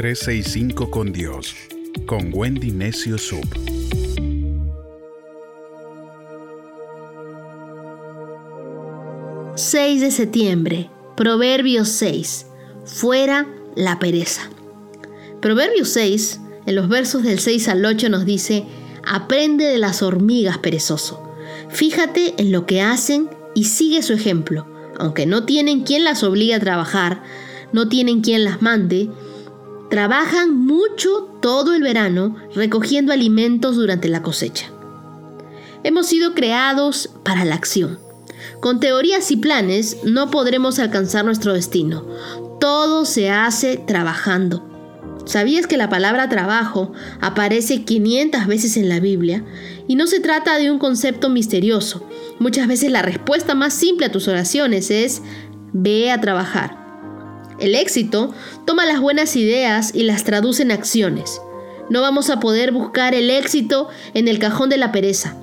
365 0.00 0.90
con 0.90 1.12
Dios, 1.12 1.54
con 2.06 2.30
Wendy 2.32 2.70
Necio 2.70 3.18
Sub. 3.18 3.44
...6 9.56 10.00
de 10.00 10.10
septiembre... 10.10 10.88
Proverbios 11.18 11.90
6... 11.90 12.46
...fuera 12.86 13.46
la 13.76 13.98
pereza... 13.98 14.48
Proverbios 15.42 15.90
6... 15.90 16.40
...en 16.64 16.76
los 16.76 16.88
versos 16.88 17.22
del 17.22 17.38
6 17.38 17.68
al 17.68 17.84
8 17.84 18.08
nos 18.08 18.24
dice... 18.24 18.64
...aprende 19.06 19.66
de 19.66 19.76
las 19.76 20.02
hormigas 20.02 20.56
perezoso... 20.56 21.30
...fíjate 21.68 22.32
en 22.38 22.52
lo 22.52 22.64
que 22.64 22.80
hacen 22.80 23.28
y 23.54 23.64
sigue 23.64 24.00
su 24.00 24.14
ejemplo... 24.14 24.66
...aunque 24.98 25.26
no 25.26 25.44
tienen 25.44 25.82
quien 25.82 26.04
las 26.04 26.22
obligue 26.22 26.54
a 26.54 26.60
trabajar 26.60 27.22
no 27.72 27.88
tienen 27.88 28.20
quien 28.20 28.44
las 28.44 28.62
mande, 28.62 29.10
trabajan 29.90 30.56
mucho 30.56 31.36
todo 31.42 31.74
el 31.74 31.82
verano 31.82 32.36
recogiendo 32.54 33.12
alimentos 33.12 33.76
durante 33.76 34.08
la 34.08 34.22
cosecha. 34.22 34.70
Hemos 35.82 36.06
sido 36.06 36.34
creados 36.34 37.10
para 37.24 37.44
la 37.44 37.56
acción. 37.56 37.98
Con 38.60 38.80
teorías 38.80 39.30
y 39.30 39.36
planes 39.36 39.98
no 40.04 40.30
podremos 40.30 40.78
alcanzar 40.78 41.24
nuestro 41.24 41.52
destino. 41.52 42.06
Todo 42.60 43.04
se 43.04 43.30
hace 43.30 43.76
trabajando. 43.76 44.66
¿Sabías 45.26 45.66
que 45.66 45.76
la 45.76 45.88
palabra 45.88 46.28
trabajo 46.28 46.92
aparece 47.20 47.84
500 47.84 48.46
veces 48.46 48.76
en 48.76 48.88
la 48.88 49.00
Biblia? 49.00 49.44
Y 49.88 49.96
no 49.96 50.06
se 50.06 50.20
trata 50.20 50.58
de 50.58 50.70
un 50.70 50.78
concepto 50.78 51.28
misterioso. 51.28 52.06
Muchas 52.38 52.68
veces 52.68 52.90
la 52.90 53.02
respuesta 53.02 53.54
más 53.54 53.74
simple 53.74 54.06
a 54.06 54.12
tus 54.12 54.28
oraciones 54.28 54.90
es 54.90 55.22
ve 55.72 56.10
a 56.10 56.20
trabajar. 56.20 56.79
El 57.60 57.74
éxito 57.74 58.32
toma 58.64 58.86
las 58.86 59.00
buenas 59.00 59.36
ideas 59.36 59.94
y 59.94 60.04
las 60.04 60.24
traduce 60.24 60.62
en 60.62 60.72
acciones. 60.72 61.40
No 61.90 62.00
vamos 62.00 62.30
a 62.30 62.40
poder 62.40 62.72
buscar 62.72 63.14
el 63.14 63.28
éxito 63.28 63.88
en 64.14 64.28
el 64.28 64.38
cajón 64.38 64.70
de 64.70 64.78
la 64.78 64.92
pereza. 64.92 65.36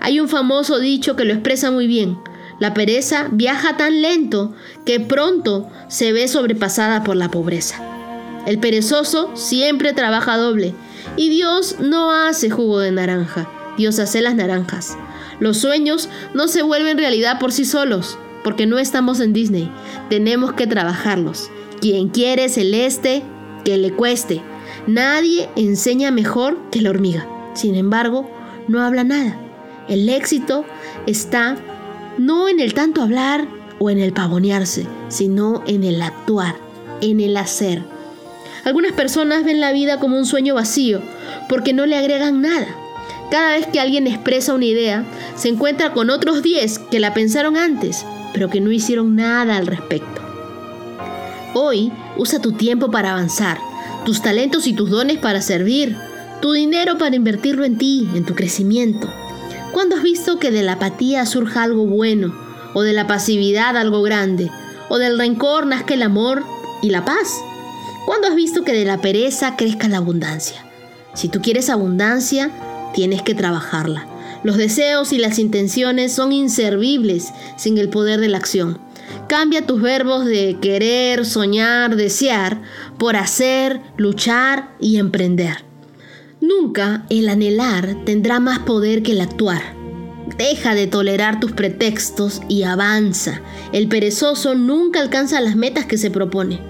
Hay 0.00 0.20
un 0.20 0.28
famoso 0.28 0.78
dicho 0.78 1.16
que 1.16 1.24
lo 1.24 1.32
expresa 1.32 1.70
muy 1.70 1.88
bien. 1.88 2.18
La 2.60 2.74
pereza 2.74 3.28
viaja 3.32 3.76
tan 3.76 4.02
lento 4.02 4.54
que 4.84 5.00
pronto 5.00 5.68
se 5.88 6.12
ve 6.12 6.28
sobrepasada 6.28 7.02
por 7.02 7.16
la 7.16 7.30
pobreza. 7.30 7.82
El 8.46 8.58
perezoso 8.58 9.30
siempre 9.34 9.92
trabaja 9.92 10.36
doble 10.36 10.74
y 11.16 11.28
Dios 11.28 11.76
no 11.80 12.12
hace 12.12 12.50
jugo 12.50 12.78
de 12.78 12.92
naranja, 12.92 13.48
Dios 13.76 13.98
hace 13.98 14.22
las 14.22 14.36
naranjas. 14.36 14.96
Los 15.40 15.58
sueños 15.58 16.08
no 16.34 16.48
se 16.48 16.62
vuelven 16.62 16.98
realidad 16.98 17.38
por 17.38 17.52
sí 17.52 17.64
solos 17.64 18.18
porque 18.42 18.66
no 18.66 18.78
estamos 18.78 19.20
en 19.20 19.32
Disney. 19.32 19.70
Tenemos 20.08 20.52
que 20.52 20.66
trabajarlos. 20.66 21.50
Quien 21.80 22.08
quiere 22.08 22.48
celeste, 22.48 23.22
que 23.64 23.76
le 23.76 23.92
cueste. 23.92 24.40
Nadie 24.86 25.48
enseña 25.56 26.10
mejor 26.10 26.58
que 26.70 26.80
la 26.80 26.90
hormiga. 26.90 27.28
Sin 27.54 27.74
embargo, 27.74 28.30
no 28.68 28.82
habla 28.82 29.04
nada. 29.04 29.38
El 29.88 30.08
éxito 30.08 30.64
está 31.06 31.56
no 32.18 32.48
en 32.48 32.60
el 32.60 32.74
tanto 32.74 33.02
hablar 33.02 33.46
o 33.78 33.90
en 33.90 33.98
el 33.98 34.12
pavonearse, 34.12 34.86
sino 35.08 35.62
en 35.66 35.84
el 35.84 36.02
actuar, 36.02 36.56
en 37.00 37.20
el 37.20 37.36
hacer. 37.36 37.82
Algunas 38.64 38.92
personas 38.92 39.44
ven 39.44 39.60
la 39.60 39.72
vida 39.72 39.98
como 39.98 40.18
un 40.18 40.26
sueño 40.26 40.54
vacío 40.54 41.00
porque 41.48 41.72
no 41.72 41.86
le 41.86 41.96
agregan 41.96 42.42
nada. 42.42 42.66
Cada 43.30 43.52
vez 43.52 43.66
que 43.66 43.80
alguien 43.80 44.06
expresa 44.06 44.54
una 44.54 44.64
idea, 44.64 45.04
se 45.36 45.48
encuentra 45.48 45.92
con 45.92 46.10
otros 46.10 46.42
10 46.42 46.78
que 46.90 47.00
la 47.00 47.14
pensaron 47.14 47.56
antes, 47.56 48.04
pero 48.32 48.48
que 48.50 48.60
no 48.60 48.72
hicieron 48.72 49.16
nada 49.16 49.56
al 49.56 49.66
respecto. 49.66 50.27
Hoy 51.60 51.90
usa 52.16 52.40
tu 52.40 52.52
tiempo 52.52 52.88
para 52.92 53.10
avanzar, 53.10 53.58
tus 54.04 54.22
talentos 54.22 54.68
y 54.68 54.74
tus 54.74 54.90
dones 54.90 55.18
para 55.18 55.42
servir, 55.42 55.96
tu 56.40 56.52
dinero 56.52 56.98
para 56.98 57.16
invertirlo 57.16 57.64
en 57.64 57.78
ti, 57.78 58.08
en 58.14 58.24
tu 58.24 58.36
crecimiento. 58.36 59.12
¿Cuándo 59.72 59.96
has 59.96 60.04
visto 60.04 60.38
que 60.38 60.52
de 60.52 60.62
la 60.62 60.74
apatía 60.74 61.26
surja 61.26 61.64
algo 61.64 61.84
bueno, 61.84 62.32
o 62.74 62.82
de 62.82 62.92
la 62.92 63.08
pasividad 63.08 63.76
algo 63.76 64.02
grande, 64.02 64.52
o 64.88 64.98
del 64.98 65.18
rencor 65.18 65.66
nazca 65.66 65.94
el 65.94 66.02
amor 66.02 66.44
y 66.80 66.90
la 66.90 67.04
paz? 67.04 67.40
¿Cuándo 68.06 68.28
has 68.28 68.36
visto 68.36 68.62
que 68.62 68.72
de 68.72 68.84
la 68.84 69.00
pereza 69.00 69.56
crezca 69.56 69.88
la 69.88 69.96
abundancia? 69.96 70.64
Si 71.14 71.26
tú 71.28 71.42
quieres 71.42 71.70
abundancia, 71.70 72.52
tienes 72.94 73.22
que 73.22 73.34
trabajarla. 73.34 74.06
Los 74.44 74.58
deseos 74.58 75.12
y 75.12 75.18
las 75.18 75.40
intenciones 75.40 76.12
son 76.12 76.30
inservibles 76.30 77.32
sin 77.56 77.78
el 77.78 77.88
poder 77.88 78.20
de 78.20 78.28
la 78.28 78.38
acción. 78.38 78.78
Cambia 79.28 79.66
tus 79.66 79.80
verbos 79.80 80.24
de 80.24 80.58
querer, 80.60 81.24
soñar, 81.24 81.96
desear 81.96 82.62
por 82.98 83.16
hacer, 83.16 83.80
luchar 83.96 84.74
y 84.80 84.98
emprender. 84.98 85.64
Nunca 86.40 87.04
el 87.10 87.28
anhelar 87.28 88.04
tendrá 88.04 88.40
más 88.40 88.60
poder 88.60 89.02
que 89.02 89.12
el 89.12 89.20
actuar. 89.20 89.76
Deja 90.36 90.74
de 90.74 90.86
tolerar 90.86 91.40
tus 91.40 91.52
pretextos 91.52 92.42
y 92.48 92.62
avanza. 92.62 93.40
El 93.72 93.88
perezoso 93.88 94.54
nunca 94.54 95.00
alcanza 95.00 95.40
las 95.40 95.56
metas 95.56 95.86
que 95.86 95.98
se 95.98 96.10
propone. 96.10 96.60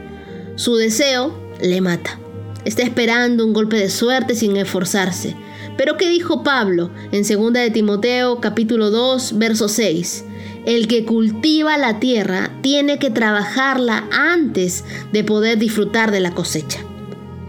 Su 0.57 0.77
deseo 0.77 1.39
le 1.61 1.81
mata. 1.81 2.19
Está 2.65 2.83
esperando 2.83 3.45
un 3.45 3.53
golpe 3.53 3.77
de 3.77 3.91
suerte 3.91 4.35
sin 4.35 4.57
esforzarse. 4.57 5.37
Pero 5.77 5.97
¿qué 5.97 6.09
dijo 6.09 6.43
Pablo 6.43 6.91
en 7.13 7.23
2 7.23 7.53
de 7.53 7.71
Timoteo 7.71 8.41
capítulo 8.41 8.91
2, 8.91 9.39
verso 9.39 9.69
6? 9.69 10.25
El 10.69 10.87
que 10.87 11.07
cultiva 11.07 11.79
la 11.79 11.99
tierra 11.99 12.51
tiene 12.61 12.99
que 12.99 13.09
trabajarla 13.09 14.05
antes 14.13 14.85
de 15.15 15.25
poder 15.25 15.57
disfrutar 15.57 16.11
de 16.11 16.21
la 16.21 16.33
cosecha. 16.33 16.81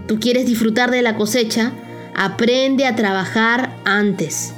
¿Tú 0.08 0.22
quieres 0.22 0.46
disfrutar 0.46 0.90
de 0.90 1.02
la 1.02 1.18
cosecha? 1.18 1.74
Aprende 2.16 2.86
a 2.86 2.96
trabajar 2.96 3.76
antes. 3.84 4.54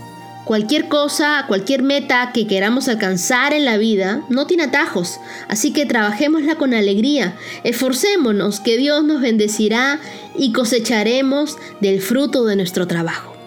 Cualquier 0.45 0.89
cosa, 0.89 1.45
cualquier 1.47 1.81
meta 1.81 2.29
que 2.35 2.45
queramos 2.45 2.87
alcanzar 2.87 3.51
en 3.53 3.65
la 3.65 3.77
vida 3.77 4.21
no 4.29 4.45
tiene 4.45 4.65
atajos, 4.65 5.19
así 5.47 5.73
que 5.73 5.87
trabajémosla 5.87 6.53
con 6.53 6.75
alegría, 6.75 7.33
esforcémonos 7.63 8.59
que 8.59 8.77
Dios 8.77 9.03
nos 9.03 9.21
bendecirá 9.21 9.99
y 10.37 10.53
cosecharemos 10.53 11.57
del 11.79 11.99
fruto 11.99 12.45
de 12.45 12.57
nuestro 12.57 12.85
trabajo. 12.85 13.40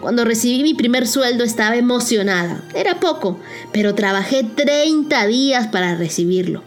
Cuando 0.00 0.24
recibí 0.24 0.62
mi 0.62 0.74
primer 0.74 1.06
sueldo 1.06 1.44
estaba 1.44 1.76
emocionada. 1.76 2.62
Era 2.74 3.00
poco, 3.00 3.38
pero 3.72 3.94
trabajé 3.94 4.44
30 4.44 5.26
días 5.26 5.68
para 5.68 5.96
recibirlo. 5.96 6.62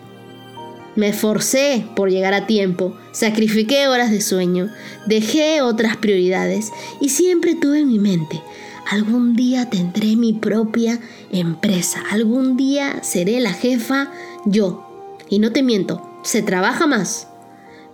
Me 0.96 1.10
esforcé 1.10 1.86
por 1.96 2.10
llegar 2.10 2.34
a 2.34 2.48
tiempo, 2.48 2.98
sacrifiqué 3.12 3.88
horas 3.88 4.12
de 4.12 4.22
sueño, 4.22 4.70
dejé 5.06 5.62
otras 5.62 5.96
prioridades 5.98 6.72
y 7.00 7.10
siempre 7.10 7.56
tuve 7.56 7.80
en 7.80 7.88
mi 7.88 8.00
mente, 8.00 8.42
algún 8.90 9.36
día 9.36 9.70
tendré 9.70 10.16
mi 10.16 10.34
propia 10.34 11.00
empresa, 11.32 12.04
algún 12.12 12.58
día 12.58 13.02
seré 13.04 13.40
la 13.40 13.54
jefa 13.54 14.12
yo. 14.46 14.86
Y 15.30 15.40
no 15.40 15.52
te 15.52 15.62
miento, 15.62 16.20
se 16.24 16.42
trabaja 16.42 16.88
más, 16.88 17.28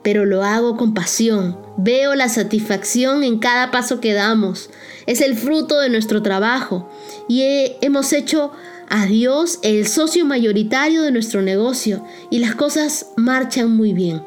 pero 0.06 0.24
lo 0.24 0.44
hago 0.44 0.78
con 0.78 0.94
pasión. 0.94 1.58
Veo 1.78 2.14
la 2.14 2.30
satisfacción 2.30 3.24
en 3.24 3.40
cada 3.40 3.72
paso 3.72 4.00
que 4.00 4.14
damos. 4.14 4.70
Es 5.08 5.20
el 5.20 5.36
fruto 5.36 5.80
de 5.80 5.90
nuestro 5.90 6.22
trabajo 6.22 6.88
y 7.28 7.42
hemos 7.82 8.14
hecho 8.14 8.52
a 8.88 9.08
Dios 9.08 9.58
el 9.64 9.88
socio 9.88 10.24
mayoritario 10.24 11.02
de 11.02 11.12
nuestro 11.12 11.42
negocio 11.42 12.06
y 12.30 12.38
las 12.38 12.54
cosas 12.54 13.08
marchan 13.18 13.76
muy 13.76 13.94
bien. 13.94 14.22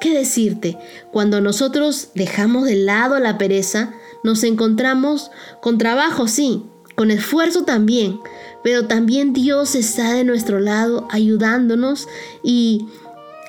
¿Qué 0.00 0.14
decirte? 0.14 0.78
Cuando 1.12 1.42
nosotros 1.42 2.12
dejamos 2.14 2.64
de 2.64 2.76
lado 2.76 3.18
la 3.18 3.36
pereza, 3.36 3.92
nos 4.24 4.42
encontramos 4.42 5.30
con 5.60 5.76
trabajo, 5.76 6.28
sí, 6.28 6.64
con 6.96 7.10
esfuerzo 7.10 7.64
también, 7.64 8.20
pero 8.64 8.86
también 8.86 9.34
Dios 9.34 9.74
está 9.74 10.14
de 10.14 10.24
nuestro 10.24 10.60
lado 10.60 11.06
ayudándonos 11.10 12.08
y 12.42 12.86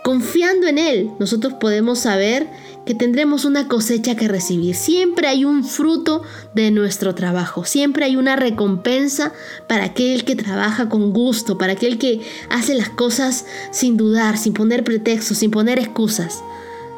Confiando 0.03 0.67
en 0.67 0.79
Él, 0.79 1.11
nosotros 1.19 1.53
podemos 1.53 1.99
saber 1.99 2.47
que 2.85 2.95
tendremos 2.95 3.45
una 3.45 3.67
cosecha 3.67 4.15
que 4.15 4.27
recibir. 4.27 4.75
Siempre 4.75 5.27
hay 5.27 5.45
un 5.45 5.63
fruto 5.63 6.23
de 6.55 6.71
nuestro 6.71 7.13
trabajo. 7.13 7.65
Siempre 7.65 8.05
hay 8.05 8.15
una 8.15 8.35
recompensa 8.35 9.31
para 9.67 9.85
aquel 9.85 10.25
que 10.25 10.35
trabaja 10.35 10.89
con 10.89 11.13
gusto, 11.13 11.59
para 11.59 11.73
aquel 11.73 11.99
que 11.99 12.21
hace 12.49 12.73
las 12.73 12.89
cosas 12.89 13.45
sin 13.71 13.97
dudar, 13.97 14.37
sin 14.37 14.53
poner 14.53 14.83
pretextos, 14.83 15.37
sin 15.37 15.51
poner 15.51 15.77
excusas. 15.77 16.43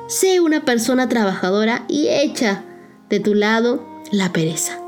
Sé 0.07 0.39
una 0.39 0.63
persona 0.63 1.09
trabajadora 1.09 1.85
y 1.89 2.07
echa 2.07 2.63
de 3.09 3.19
tu 3.19 3.33
lado 3.33 3.85
la 4.11 4.31
pereza. 4.31 4.82